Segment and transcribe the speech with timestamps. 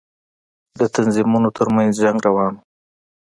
[0.79, 2.61] د تنظيمونو تر منځ جنگ روان و.